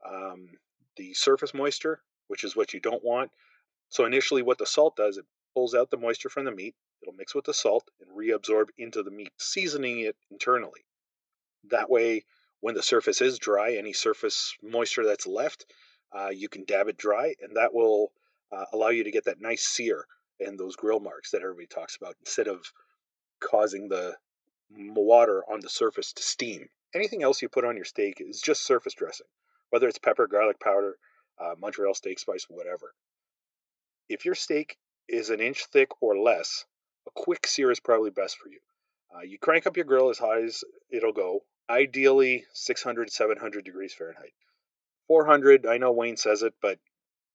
um, 0.06 0.50
the 0.96 1.14
surface 1.14 1.54
moisture, 1.54 2.02
which 2.28 2.44
is 2.44 2.56
what 2.56 2.74
you 2.74 2.80
don't 2.80 3.04
want. 3.04 3.32
So 3.90 4.06
initially, 4.06 4.42
what 4.42 4.58
the 4.58 4.66
salt 4.66 4.96
does, 4.96 5.18
it 5.18 5.26
pulls 5.54 5.74
out 5.74 5.90
the 5.90 5.98
moisture 5.98 6.30
from 6.30 6.46
the 6.46 6.52
meat. 6.52 6.76
It'll 7.02 7.14
mix 7.14 7.36
with 7.36 7.46
the 7.46 7.54
salt 7.54 7.90
and 8.02 8.10
reabsorb 8.18 8.68
into 8.78 9.04
the 9.04 9.12
meat, 9.12 9.32
seasoning 9.38 10.00
it 10.00 10.16
internally. 10.32 10.86
That 11.70 11.90
way, 11.90 12.26
when 12.60 12.76
the 12.76 12.84
surface 12.84 13.22
is 13.22 13.40
dry, 13.40 13.74
any 13.74 13.94
surface 13.94 14.56
moisture 14.62 15.06
that's 15.06 15.28
left, 15.28 15.66
uh, 16.12 16.30
you 16.30 16.50
can 16.50 16.66
dab 16.66 16.88
it 16.88 16.98
dry, 16.98 17.36
and 17.42 17.56
that 17.56 17.74
will 17.74 18.12
uh, 18.52 18.66
allow 18.74 18.90
you 18.90 19.04
to 19.04 19.12
get 19.12 19.26
that 19.26 19.42
nice 19.42 19.64
sear 19.64 20.06
and 20.40 20.58
those 20.58 20.76
grill 20.76 21.00
marks 21.00 21.32
that 21.32 21.42
everybody 21.42 21.68
talks 21.68 21.96
about 21.96 22.16
instead 22.22 22.48
of 22.48 22.72
causing 23.40 23.90
the 23.90 24.16
water 24.70 25.44
on 25.52 25.60
the 25.60 25.70
surface 25.70 26.14
to 26.14 26.24
steam. 26.24 26.68
Anything 26.94 27.24
else 27.24 27.42
you 27.42 27.50
put 27.50 27.66
on 27.66 27.76
your 27.76 27.86
steak 27.86 28.22
is 28.22 28.42
just 28.42 28.66
surface 28.66 28.94
dressing, 28.94 29.28
whether 29.70 29.88
it's 29.88 30.00
pepper, 30.00 30.28
garlic 30.28 30.60
powder, 30.60 30.98
uh, 31.40 31.56
Montreal 31.60 31.94
steak 31.94 32.20
spice, 32.20 32.46
whatever. 32.50 32.94
If 34.10 34.26
your 34.26 34.36
steak 34.36 34.78
is 35.08 35.30
an 35.30 35.40
inch 35.40 35.66
thick 35.66 35.90
or 36.02 36.18
less, 36.18 36.66
a 37.08 37.12
quick 37.12 37.46
sear 37.46 37.72
is 37.72 37.80
probably 37.80 38.10
best 38.10 38.38
for 38.38 38.50
you. 38.50 38.60
Uh, 39.16 39.22
you 39.22 39.38
crank 39.38 39.68
up 39.68 39.78
your 39.78 39.86
grill 39.86 40.10
as 40.10 40.18
high 40.18 40.42
as 40.44 40.64
it'll 40.90 41.14
go, 41.14 41.44
ideally 41.70 42.46
600, 42.54 43.12
700 43.12 43.64
degrees 43.64 43.94
Fahrenheit. 43.94 44.34
400, 45.08 45.66
I 45.66 45.78
know 45.78 45.92
Wayne 45.92 46.18
says 46.18 46.44
it, 46.44 46.54
but 46.62 46.80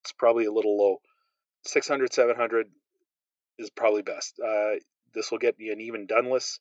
it's 0.02 0.12
probably 0.12 0.44
a 0.44 0.52
little 0.52 0.76
low. 0.76 1.00
600, 1.64 2.12
700 2.12 2.70
is 3.58 3.70
probably 3.70 4.02
best. 4.02 4.38
Uh, 4.40 4.74
this 5.14 5.30
will 5.30 5.38
get 5.38 5.58
you 5.58 5.72
an 5.72 5.80
even 5.80 6.06
doneless 6.06 6.58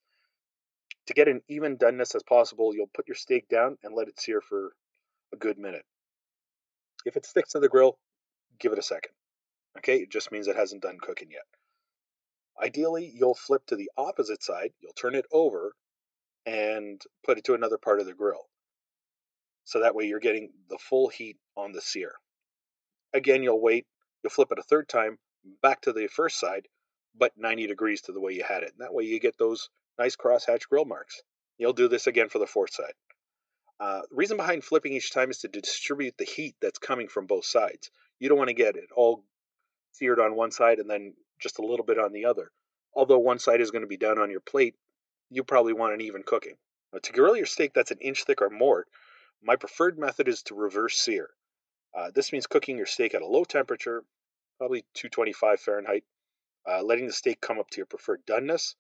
to 1.08 1.14
get 1.14 1.28
an 1.28 1.42
even 1.48 1.78
doneness 1.78 2.16
as 2.16 2.24
possible, 2.24 2.74
you'll 2.74 2.90
put 2.94 3.08
your 3.08 3.16
steak 3.16 3.48
down 3.50 3.78
and 3.84 3.96
let 3.96 4.08
it 4.08 4.20
sear 4.20 4.42
for 4.42 4.74
a 5.34 5.38
good 5.38 5.58
minute. 5.58 5.86
If 7.06 7.18
it 7.18 7.26
sticks 7.26 7.52
to 7.52 7.60
the 7.60 7.70
grill, 7.70 7.98
give 8.60 8.72
it 8.72 8.80
a 8.80 8.84
second. 8.84 9.14
Okay, 9.78 9.98
it 9.98 10.12
just 10.12 10.32
means 10.32 10.48
it 10.48 10.56
hasn't 10.56 10.84
done 10.84 10.98
cooking 11.02 11.30
yet. 11.32 11.46
Ideally, 12.62 13.12
you'll 13.16 13.36
flip 13.36 13.66
to 13.68 13.76
the 13.76 13.90
opposite 13.98 14.44
side, 14.44 14.74
you'll 14.82 14.94
turn 14.94 15.16
it 15.16 15.26
over 15.32 15.74
and 16.46 17.02
put 17.24 17.38
it 17.38 17.46
to 17.46 17.54
another 17.54 17.78
part 17.78 18.00
of 18.00 18.06
the 18.06 18.14
grill. 18.14 18.48
So 19.64 19.80
that 19.80 19.96
way 19.96 20.06
you're 20.06 20.20
getting 20.20 20.52
the 20.70 20.78
full 20.78 21.08
heat 21.08 21.38
on 21.56 21.72
the 21.72 21.82
sear. 21.82 22.14
Again, 23.14 23.44
you'll 23.44 23.62
wait, 23.62 23.86
you'll 24.24 24.32
flip 24.32 24.52
it 24.52 24.60
a 24.60 24.64
third 24.64 24.90
time 24.90 25.18
back 25.62 25.82
to 25.82 25.94
the 25.94 26.08
first 26.08 26.40
side, 26.40 26.68
but 27.16 27.32
90 27.38 27.68
degrees 27.68 28.02
to 28.02 28.12
the 28.12 28.20
way 28.20 28.34
you 28.34 28.44
had 28.44 28.64
it. 28.64 28.74
And 28.74 28.82
that 28.82 28.94
way 28.94 29.04
you 29.06 29.20
get 29.20 29.38
those 29.38 29.70
nice 30.02 30.16
crosshatch 30.16 30.68
grill 30.68 30.86
marks. 30.86 31.22
You'll 31.60 31.74
do 31.74 31.88
this 31.88 32.08
again 32.08 32.30
for 32.30 32.40
the 32.40 32.48
fourth 32.48 32.74
side. 32.74 32.94
Uh, 33.80 34.02
the 34.10 34.16
reason 34.16 34.38
behind 34.38 34.64
flipping 34.64 34.94
each 34.94 35.12
time 35.12 35.30
is 35.30 35.40
to 35.40 35.48
distribute 35.48 36.16
the 36.18 36.26
heat 36.26 36.56
that's 36.62 36.80
coming 36.80 37.08
from 37.08 37.28
both 37.28 37.46
sides. 37.46 37.92
You 38.20 38.30
don't 38.30 38.38
want 38.38 38.50
to 38.50 38.56
get 38.56 38.76
it 38.76 38.90
all 38.96 39.24
seared 39.92 40.20
on 40.20 40.36
one 40.36 40.52
side 40.52 40.80
and 40.80 40.90
then 40.90 41.14
just 41.40 41.60
a 41.60 41.66
little 41.66 41.86
bit 41.86 42.00
on 42.00 42.14
the 42.14 42.26
other. 42.26 42.52
Although 42.96 43.20
one 43.20 43.40
side 43.40 43.62
is 43.62 43.72
going 43.72 43.84
to 43.84 43.88
be 43.88 43.98
done 43.98 44.18
on 44.18 44.32
your 44.32 44.40
plate, 44.40 44.76
you 45.30 45.44
probably 45.44 45.74
want 45.74 45.94
an 45.94 46.02
even 46.02 46.24
cooking. 46.24 46.56
Now, 46.94 47.00
to 47.04 47.14
grill 47.14 47.36
your 47.36 47.46
steak 47.46 47.74
that's 47.74 47.92
an 47.92 48.00
inch 48.00 48.24
thick 48.24 48.42
or 48.42 48.50
more, 48.50 48.86
my 49.42 49.56
preferred 49.56 49.98
method 49.98 50.28
is 50.28 50.44
to 50.44 50.56
reverse 50.56 50.98
sear. 50.98 51.30
Uh, 51.96 52.12
this 52.14 52.32
means 52.32 52.48
cooking 52.48 52.78
your 52.78 52.86
steak 52.86 53.14
at 53.14 53.22
a 53.22 53.28
low 53.28 53.44
temperature, 53.44 54.04
probably 54.58 54.82
225 54.96 55.60
Fahrenheit, 55.60 56.04
uh, 56.68 56.82
letting 56.84 57.08
the 57.08 57.14
steak 57.14 57.40
come 57.40 57.60
up 57.60 57.70
to 57.70 57.78
your 57.78 57.86
preferred 57.86 58.26
doneness, 58.26 58.76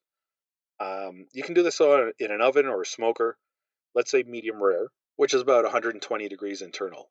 um, 0.82 1.28
you 1.32 1.44
can 1.44 1.54
do 1.54 1.62
this 1.62 1.80
in 1.80 2.32
an 2.32 2.42
oven 2.42 2.66
or 2.66 2.82
a 2.82 2.86
smoker, 2.86 3.38
let's 3.94 4.10
say 4.10 4.24
medium 4.24 4.62
rare, 4.62 4.88
which 5.16 5.34
is 5.34 5.42
about 5.42 5.64
120 5.64 6.28
degrees 6.28 6.62
internal. 6.64 7.10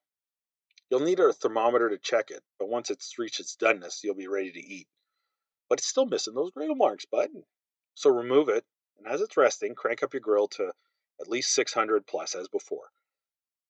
You'll 0.90 1.00
need 1.00 1.20
a 1.20 1.32
thermometer 1.32 1.88
to 1.88 1.98
check 1.98 2.32
it, 2.32 2.42
but 2.58 2.68
once 2.68 2.90
it's 2.90 3.16
reached 3.16 3.38
its 3.38 3.56
doneness, 3.56 4.02
you'll 4.02 4.16
be 4.16 4.26
ready 4.26 4.50
to 4.50 4.58
eat. 4.58 4.88
But 5.68 5.78
it's 5.78 5.86
still 5.86 6.06
missing 6.06 6.34
those 6.34 6.50
grill 6.50 6.74
marks, 6.74 7.04
bud. 7.04 7.28
So 7.94 8.10
remove 8.10 8.48
it, 8.48 8.64
and 8.98 9.06
as 9.06 9.20
it's 9.20 9.36
resting, 9.36 9.76
crank 9.76 10.02
up 10.02 10.14
your 10.14 10.20
grill 10.20 10.48
to 10.48 10.72
at 11.20 11.28
least 11.28 11.54
600 11.54 12.06
plus 12.06 12.34
as 12.34 12.48
before. 12.48 12.90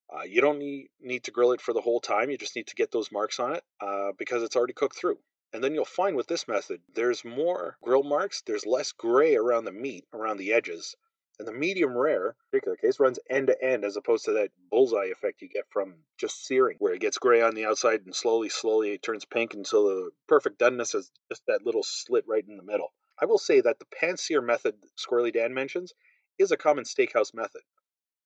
Uh, 0.08 0.22
you 0.22 0.40
don't 0.40 0.58
need, 0.58 0.88
need 0.98 1.24
to 1.24 1.30
grill 1.30 1.52
it 1.52 1.60
for 1.60 1.74
the 1.74 1.80
whole 1.82 2.00
time, 2.00 2.30
you 2.30 2.38
just 2.38 2.56
need 2.56 2.68
to 2.68 2.74
get 2.74 2.90
those 2.90 3.12
marks 3.12 3.38
on 3.38 3.54
it 3.54 3.62
uh, 3.82 4.12
because 4.18 4.42
it's 4.42 4.56
already 4.56 4.72
cooked 4.72 4.96
through. 4.96 5.18
And 5.52 5.64
then 5.64 5.74
you'll 5.74 5.84
find 5.84 6.14
with 6.14 6.28
this 6.28 6.46
method, 6.46 6.80
there's 6.94 7.24
more 7.24 7.76
grill 7.82 8.04
marks, 8.04 8.42
there's 8.42 8.66
less 8.66 8.92
gray 8.92 9.34
around 9.34 9.64
the 9.64 9.72
meat, 9.72 10.06
around 10.12 10.36
the 10.36 10.52
edges. 10.52 10.94
And 11.40 11.48
the 11.48 11.52
medium 11.52 11.96
rare, 11.96 12.36
particular 12.50 12.76
case, 12.76 13.00
runs 13.00 13.18
end 13.28 13.48
to 13.48 13.64
end 13.64 13.84
as 13.84 13.96
opposed 13.96 14.26
to 14.26 14.32
that 14.34 14.52
bullseye 14.70 15.06
effect 15.06 15.42
you 15.42 15.48
get 15.48 15.64
from 15.70 16.04
just 16.18 16.46
searing, 16.46 16.76
where 16.78 16.92
it 16.92 17.00
gets 17.00 17.18
gray 17.18 17.40
on 17.40 17.54
the 17.54 17.64
outside 17.64 18.02
and 18.04 18.14
slowly, 18.14 18.48
slowly 18.48 18.92
it 18.92 19.02
turns 19.02 19.24
pink 19.24 19.54
until 19.54 19.86
the 19.86 20.10
perfect 20.28 20.58
doneness 20.58 20.94
is 20.94 21.10
just 21.30 21.42
that 21.46 21.64
little 21.64 21.82
slit 21.82 22.28
right 22.28 22.46
in 22.46 22.56
the 22.56 22.62
middle. 22.62 22.92
I 23.18 23.24
will 23.24 23.38
say 23.38 23.60
that 23.60 23.78
the 23.78 23.86
pan 23.86 24.18
sear 24.18 24.40
method 24.40 24.76
Squirrely 24.96 25.32
Dan 25.32 25.52
mentions 25.52 25.94
is 26.38 26.52
a 26.52 26.56
common 26.56 26.84
steakhouse 26.84 27.34
method. 27.34 27.62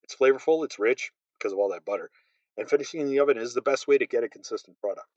It's 0.03 0.15
flavorful, 0.15 0.65
it's 0.65 0.79
rich 0.79 1.11
because 1.39 1.53
of 1.53 1.59
all 1.59 1.71
that 1.71 1.85
butter, 1.85 2.11
and 2.59 2.69
finishing 2.69 3.01
in 3.01 3.09
the 3.09 3.21
oven 3.21 3.39
is 3.39 3.55
the 3.55 3.63
best 3.63 3.89
way 3.89 3.97
to 3.97 4.07
get 4.07 4.25
a 4.25 4.29
consistent 4.29 4.79
product. 4.79 5.09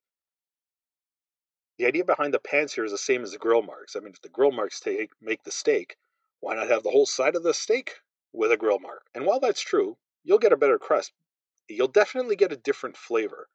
The 1.78 1.86
idea 1.86 2.04
behind 2.04 2.34
the 2.34 2.40
pan 2.40 2.68
here 2.68 2.86
is 2.86 2.92
the 2.92 2.98
same 2.98 3.24
as 3.24 3.32
the 3.32 3.38
grill 3.38 3.62
marks. 3.62 3.96
I 3.96 4.00
mean, 4.00 4.14
if 4.14 4.22
the 4.22 4.30
grill 4.30 4.52
marks 4.52 4.80
take, 4.80 5.12
make 5.22 5.44
the 5.44 5.52
steak, 5.52 5.96
why 6.40 6.56
not 6.56 6.70
have 6.70 6.84
the 6.84 6.90
whole 6.90 7.06
side 7.06 7.36
of 7.36 7.44
the 7.44 7.54
steak 7.54 8.02
with 8.34 8.52
a 8.52 8.58
grill 8.58 8.80
mark? 8.80 9.06
And 9.14 9.26
while 9.26 9.40
that's 9.40 9.62
true, 9.62 9.98
you'll 10.24 10.40
get 10.40 10.54
a 10.54 10.58
better 10.58 10.80
crust. 10.80 11.14
You'll 11.68 11.88
definitely 11.88 12.36
get 12.36 12.52
a 12.52 12.58
different 12.58 12.98
flavor. 12.98 13.48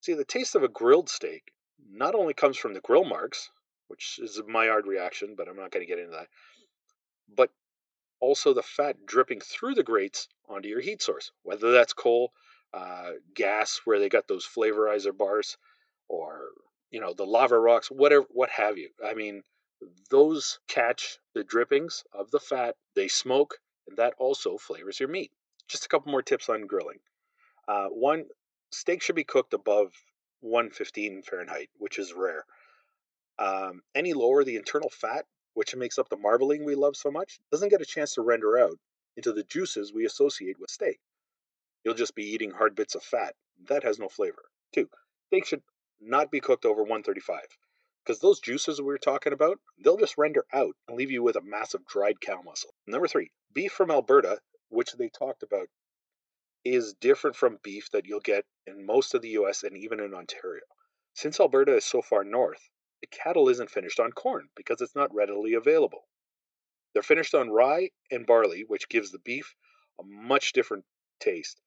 See, 0.00 0.14
the 0.14 0.24
taste 0.24 0.54
of 0.54 0.62
a 0.62 0.68
grilled 0.68 1.08
steak 1.08 1.52
not 1.90 2.14
only 2.14 2.34
comes 2.34 2.56
from 2.56 2.74
the 2.74 2.80
grill 2.80 3.04
marks, 3.04 3.50
which 3.88 4.18
is 4.22 4.38
a 4.38 4.44
Maillard 4.44 4.86
reaction, 4.86 5.34
but 5.36 5.48
I'm 5.48 5.56
not 5.56 5.70
going 5.70 5.84
to 5.84 5.88
get 5.88 5.98
into 5.98 6.12
that, 6.12 6.28
but 7.34 7.50
also 8.20 8.52
the 8.54 8.62
fat 8.62 9.06
dripping 9.06 9.40
through 9.40 9.74
the 9.74 9.82
grates 9.82 10.28
onto 10.48 10.68
your 10.68 10.80
heat 10.80 11.02
source, 11.02 11.32
whether 11.42 11.72
that's 11.72 11.92
coal, 11.92 12.32
uh, 12.72 13.12
gas, 13.34 13.80
where 13.84 13.98
they 13.98 14.08
got 14.08 14.28
those 14.28 14.46
flavorizer 14.46 15.16
bars, 15.16 15.56
or 16.08 16.50
you 16.90 17.00
know 17.00 17.12
the 17.14 17.26
lava 17.26 17.58
rocks, 17.58 17.90
whatever, 17.90 18.26
what 18.30 18.50
have 18.50 18.78
you. 18.78 18.90
I 19.04 19.14
mean, 19.14 19.42
those 20.10 20.58
catch 20.68 21.18
the 21.34 21.44
drippings 21.44 22.04
of 22.12 22.30
the 22.30 22.40
fat, 22.40 22.76
they 22.94 23.08
smoke, 23.08 23.58
and 23.86 23.96
that 23.98 24.14
also 24.18 24.58
flavors 24.58 25.00
your 25.00 25.08
meat. 25.08 25.30
Just 25.68 25.84
a 25.84 25.88
couple 25.88 26.10
more 26.10 26.22
tips 26.22 26.48
on 26.48 26.66
grilling. 26.66 26.98
Uh, 27.66 27.88
one, 27.88 28.24
steak 28.72 29.02
should 29.02 29.16
be 29.16 29.24
cooked 29.24 29.52
above 29.54 29.92
115 30.40 31.22
Fahrenheit, 31.22 31.70
which 31.76 31.98
is 31.98 32.12
rare. 32.12 32.44
Um, 33.38 33.82
any 33.94 34.14
lower, 34.14 34.42
the 34.42 34.56
internal 34.56 34.90
fat, 34.90 35.26
which 35.54 35.76
makes 35.76 35.98
up 35.98 36.08
the 36.08 36.16
marbling 36.16 36.64
we 36.64 36.74
love 36.74 36.96
so 36.96 37.10
much, 37.10 37.38
doesn't 37.50 37.68
get 37.68 37.82
a 37.82 37.86
chance 37.86 38.14
to 38.14 38.22
render 38.22 38.58
out 38.58 38.78
into 39.16 39.32
the 39.32 39.44
juices 39.44 39.92
we 39.92 40.06
associate 40.06 40.58
with 40.58 40.70
steak. 40.70 40.98
You'll 41.84 41.94
just 41.94 42.14
be 42.14 42.24
eating 42.24 42.50
hard 42.50 42.74
bits 42.74 42.94
of 42.94 43.02
fat. 43.02 43.34
That 43.68 43.84
has 43.84 43.98
no 43.98 44.08
flavor. 44.08 44.44
Two, 44.72 44.88
steak 45.26 45.46
should 45.46 45.62
not 46.00 46.30
be 46.30 46.40
cooked 46.40 46.64
over 46.64 46.82
135 46.82 47.40
because 48.04 48.20
those 48.20 48.40
juices 48.40 48.80
we 48.80 48.86
were 48.86 48.96
talking 48.96 49.34
about, 49.34 49.60
they'll 49.84 49.98
just 49.98 50.16
render 50.16 50.44
out 50.52 50.74
and 50.86 50.96
leave 50.96 51.10
you 51.10 51.22
with 51.22 51.36
a 51.36 51.42
massive 51.42 51.84
dried 51.84 52.20
cow 52.20 52.40
muscle. 52.40 52.74
Number 52.86 53.06
three, 53.06 53.30
beef 53.52 53.72
from 53.72 53.90
Alberta, 53.90 54.40
which 54.70 54.92
they 54.92 55.10
talked 55.10 55.42
about, 55.42 55.68
is 56.64 56.94
different 56.94 57.36
from 57.36 57.58
beef 57.62 57.90
that 57.90 58.06
you'll 58.06 58.20
get 58.20 58.46
in 58.66 58.86
most 58.86 59.14
of 59.14 59.20
the 59.20 59.30
US 59.30 59.62
and 59.62 59.76
even 59.76 60.00
in 60.00 60.14
Ontario. 60.14 60.64
Since 61.12 61.38
Alberta 61.38 61.76
is 61.76 61.84
so 61.84 62.00
far 62.00 62.24
north, 62.24 62.70
the 63.00 63.08
cattle 63.08 63.48
isn't 63.48 63.70
finished 63.70 64.00
on 64.00 64.12
corn 64.12 64.48
because 64.56 64.80
it's 64.80 64.94
not 64.94 65.14
readily 65.14 65.54
available. 65.54 66.08
They're 66.94 67.02
finished 67.02 67.34
on 67.34 67.50
rye 67.50 67.90
and 68.10 68.26
barley, 68.26 68.64
which 68.66 68.88
gives 68.88 69.10
the 69.10 69.18
beef 69.18 69.54
a 70.00 70.02
much 70.02 70.52
different 70.52 70.86
taste, 71.20 71.60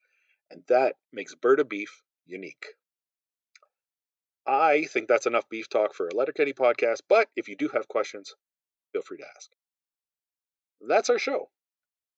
and 0.50 0.64
that 0.68 0.96
makes 1.12 1.36
Berta 1.36 1.64
beef 1.66 2.02
unique. 2.26 2.66
I 4.45 4.86
think 4.86 5.07
that's 5.07 5.27
enough 5.27 5.48
beef 5.50 5.69
talk 5.69 5.93
for 5.93 6.07
a 6.07 6.15
Letterkenny 6.15 6.53
podcast, 6.53 7.01
but 7.07 7.29
if 7.36 7.48
you 7.48 7.55
do 7.55 7.69
have 7.69 7.88
questions, 7.88 8.33
feel 8.91 9.01
free 9.01 9.17
to 9.17 9.27
ask. 9.36 9.51
That's 10.88 11.10
our 11.10 11.19
show. 11.19 11.50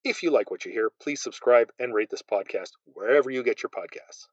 If 0.03 0.23
you 0.23 0.31
like 0.31 0.49
what 0.49 0.65
you 0.65 0.71
hear, 0.71 0.89
please 1.01 1.21
subscribe 1.21 1.71
and 1.79 1.93
rate 1.93 2.09
this 2.09 2.21
podcast 2.21 2.71
wherever 2.85 3.29
you 3.29 3.43
get 3.43 3.63
your 3.63 3.69
podcasts. 3.69 4.27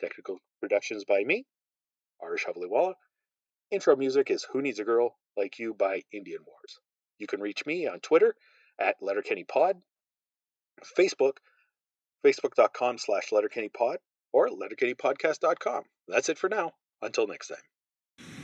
Technical 0.00 0.38
productions 0.60 1.04
by 1.04 1.22
me, 1.24 1.46
Arish 2.22 2.44
Havliwala. 2.44 2.94
Intro 3.70 3.94
music 3.94 4.30
is 4.30 4.46
Who 4.52 4.62
Needs 4.62 4.80
a 4.80 4.84
Girl 4.84 5.16
Like 5.36 5.58
You 5.58 5.74
by 5.74 6.02
Indian 6.12 6.40
Wars. 6.46 6.80
You 7.18 7.26
can 7.26 7.40
reach 7.40 7.64
me 7.66 7.86
on 7.86 8.00
Twitter 8.00 8.34
at 8.78 9.00
LetterkennyPod, 9.00 9.74
Facebook, 10.98 11.36
facebook.com 12.24 12.98
slash 12.98 13.30
letterkennypod, 13.30 13.96
or 14.32 14.48
letterkennypodcast.com. 14.48 15.84
That's 16.08 16.28
it 16.28 16.38
for 16.38 16.48
now. 16.48 16.72
Until 17.02 17.26
next 17.26 17.48
time. 17.48 17.58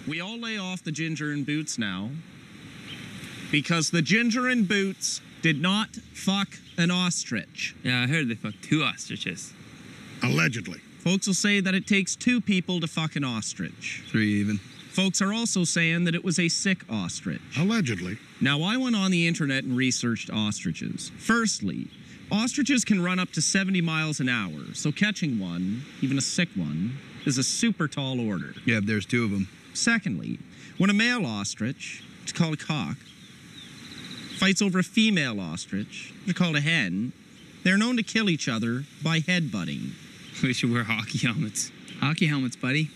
We 0.08 0.20
all 0.20 0.38
lay 0.38 0.56
off 0.56 0.84
the 0.84 0.92
ginger 0.92 1.32
and 1.32 1.44
boots 1.44 1.78
now 1.78 2.10
because 3.50 3.90
the 3.90 4.02
ginger 4.02 4.48
and 4.48 4.66
boots 4.66 5.20
did 5.42 5.60
not 5.60 5.94
fuck 6.12 6.48
an 6.78 6.90
ostrich. 6.90 7.74
Yeah, 7.82 8.02
I 8.02 8.06
heard 8.06 8.28
they 8.28 8.34
fucked 8.34 8.62
two 8.62 8.82
ostriches. 8.82 9.52
Allegedly. 10.22 10.80
Folks 11.00 11.26
will 11.26 11.34
say 11.34 11.60
that 11.60 11.74
it 11.74 11.86
takes 11.86 12.16
two 12.16 12.40
people 12.40 12.80
to 12.80 12.86
fuck 12.86 13.16
an 13.16 13.24
ostrich. 13.24 14.02
Three 14.10 14.40
even. 14.40 14.58
Folks 14.90 15.20
are 15.20 15.32
also 15.32 15.62
saying 15.62 16.04
that 16.04 16.14
it 16.14 16.24
was 16.24 16.38
a 16.38 16.48
sick 16.48 16.78
ostrich. 16.88 17.40
Allegedly. 17.58 18.18
Now, 18.40 18.62
I 18.62 18.76
went 18.76 18.96
on 18.96 19.10
the 19.10 19.26
internet 19.28 19.64
and 19.64 19.76
researched 19.76 20.30
ostriches. 20.30 21.12
Firstly, 21.18 21.88
ostriches 22.32 22.84
can 22.84 23.02
run 23.04 23.18
up 23.18 23.30
to 23.32 23.42
70 23.42 23.82
miles 23.82 24.20
an 24.20 24.28
hour, 24.28 24.72
so 24.72 24.90
catching 24.90 25.38
one, 25.38 25.82
even 26.00 26.16
a 26.16 26.22
sick 26.22 26.48
one, 26.56 26.96
is 27.26 27.38
a 27.38 27.42
super 27.42 27.88
tall 27.88 28.20
order. 28.20 28.54
Yeah, 28.64 28.80
there's 28.82 29.06
two 29.06 29.24
of 29.24 29.30
them. 29.30 29.48
Secondly, 29.74 30.38
when 30.78 30.90
a 30.90 30.94
male 30.94 31.26
ostrich, 31.26 32.02
it's 32.22 32.32
called 32.32 32.54
a 32.54 32.56
cock, 32.56 32.96
fights 34.38 34.62
over 34.62 34.78
a 34.78 34.82
female 34.82 35.40
ostrich, 35.40 36.12
which 36.24 36.34
is 36.34 36.38
called 36.38 36.56
a 36.56 36.60
hen, 36.60 37.12
they're 37.64 37.78
known 37.78 37.96
to 37.96 38.02
kill 38.02 38.30
each 38.30 38.48
other 38.48 38.84
by 39.02 39.20
headbutting. 39.20 39.90
We 40.42 40.52
should 40.52 40.70
wear 40.70 40.84
hockey 40.84 41.16
helmets. 41.26 41.72
Hockey 41.98 42.26
helmets, 42.26 42.56
buddy. 42.56 42.90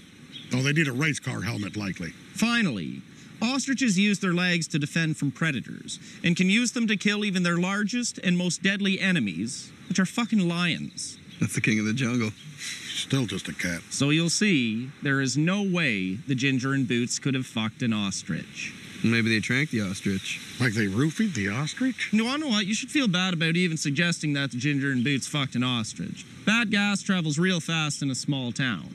Oh, 0.52 0.62
they 0.62 0.72
need 0.72 0.88
a 0.88 0.92
race 0.92 1.18
car 1.18 1.40
helmet, 1.40 1.74
likely. 1.74 2.10
Finally, 2.34 3.00
ostriches 3.40 3.98
use 3.98 4.18
their 4.18 4.34
legs 4.34 4.68
to 4.68 4.78
defend 4.78 5.16
from 5.16 5.30
predators 5.30 5.98
and 6.22 6.36
can 6.36 6.50
use 6.50 6.72
them 6.72 6.86
to 6.86 6.96
kill 6.98 7.24
even 7.24 7.42
their 7.42 7.56
largest 7.56 8.18
and 8.18 8.36
most 8.36 8.62
deadly 8.62 9.00
enemies, 9.00 9.72
which 9.88 9.98
are 9.98 10.04
fucking 10.04 10.46
lions. 10.46 11.18
That's 11.40 11.54
the 11.54 11.60
king 11.60 11.78
of 11.78 11.86
the 11.86 11.94
jungle. 11.94 12.30
Still 12.58 13.26
just 13.26 13.48
a 13.48 13.54
cat. 13.54 13.80
So 13.90 14.10
you'll 14.10 14.28
see, 14.30 14.90
there 15.02 15.20
is 15.20 15.36
no 15.36 15.62
way 15.62 16.14
the 16.14 16.34
Ginger 16.34 16.74
and 16.74 16.86
Boots 16.86 17.18
could 17.18 17.34
have 17.34 17.46
fucked 17.46 17.82
an 17.82 17.92
ostrich. 17.92 18.74
Maybe 19.02 19.30
they 19.30 19.40
drank 19.40 19.70
the 19.70 19.80
ostrich. 19.80 20.40
Like 20.60 20.74
they 20.74 20.86
roofied 20.86 21.32
the 21.32 21.48
ostrich? 21.48 22.10
No, 22.12 22.28
I 22.28 22.36
know 22.36 22.48
what. 22.48 22.66
You 22.66 22.74
should 22.74 22.90
feel 22.90 23.08
bad 23.08 23.32
about 23.32 23.56
even 23.56 23.78
suggesting 23.78 24.34
that 24.34 24.50
the 24.50 24.58
Ginger 24.58 24.92
and 24.92 25.02
Boots 25.02 25.26
fucked 25.26 25.54
an 25.54 25.62
ostrich. 25.62 26.26
Bad 26.44 26.70
gas 26.70 27.00
travels 27.02 27.38
real 27.38 27.60
fast 27.60 28.02
in 28.02 28.10
a 28.10 28.14
small 28.14 28.52
town. 28.52 28.94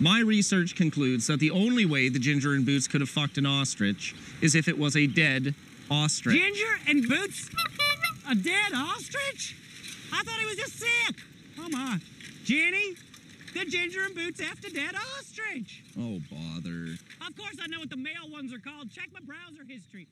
My 0.00 0.20
research 0.20 0.74
concludes 0.74 1.28
that 1.28 1.38
the 1.38 1.52
only 1.52 1.86
way 1.86 2.08
the 2.08 2.18
Ginger 2.18 2.54
and 2.54 2.66
Boots 2.66 2.88
could 2.88 3.00
have 3.00 3.10
fucked 3.10 3.38
an 3.38 3.46
ostrich 3.46 4.16
is 4.42 4.56
if 4.56 4.66
it 4.66 4.76
was 4.76 4.96
a 4.96 5.06
dead 5.06 5.54
ostrich. 5.88 6.36
Ginger 6.36 6.80
and 6.88 7.08
Boots? 7.08 7.48
A 8.28 8.34
dead 8.34 8.72
ostrich? 8.74 9.56
I 10.12 10.22
thought 10.24 10.40
he 10.40 10.46
was 10.46 10.56
just 10.56 10.80
sick. 10.80 11.16
Come 11.56 11.74
on. 11.74 12.00
Jenny, 12.44 12.94
the 13.54 13.64
Ginger 13.64 14.04
and 14.04 14.14
Boots 14.14 14.40
after 14.40 14.68
dead 14.70 14.94
ostrich. 14.94 15.82
Oh, 15.98 16.20
bother. 16.30 16.96
Of 17.26 17.36
course 17.36 17.56
I 17.62 17.66
know 17.68 17.78
what 17.78 17.90
the 17.90 17.96
male 17.96 18.28
ones 18.30 18.52
are 18.52 18.58
called. 18.58 18.90
Check 18.90 19.08
my 19.12 19.20
browser 19.20 19.64
history. 19.66 20.06